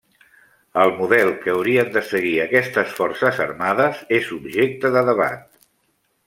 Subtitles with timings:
[0.83, 5.47] El model que haurien de seguir aquestes forces armades és objecte de debat.